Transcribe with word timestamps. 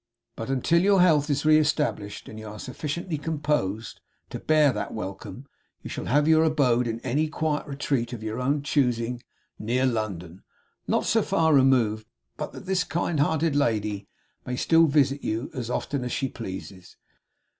But 0.35 0.49
until 0.49 0.81
your 0.81 1.01
health 1.01 1.29
is 1.29 1.45
re 1.45 1.59
established, 1.59 2.27
and 2.27 2.39
you 2.39 2.47
are 2.47 2.57
sufficiently 2.57 3.19
composed 3.19 4.01
to 4.31 4.39
bear 4.39 4.73
that 4.73 4.95
welcome, 4.95 5.45
you 5.83 5.91
shall 5.91 6.05
have 6.05 6.27
your 6.27 6.43
abode 6.43 6.87
in 6.87 6.99
any 7.01 7.27
quiet 7.27 7.67
retreat 7.67 8.11
of 8.11 8.23
your 8.23 8.39
own 8.41 8.63
choosing, 8.63 9.21
near 9.59 9.85
London; 9.85 10.41
not 10.87 11.05
so 11.05 11.21
far 11.21 11.53
removed 11.53 12.07
but 12.35 12.51
that 12.53 12.65
this 12.65 12.83
kind 12.83 13.19
hearted 13.19 13.55
lady 13.55 14.07
may 14.43 14.55
still 14.55 14.87
visit 14.87 15.23
you 15.23 15.51
as 15.53 15.69
often 15.69 16.03
as 16.03 16.11
she 16.11 16.27
pleases. 16.29 16.97